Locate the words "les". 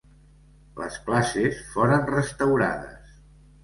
0.79-0.97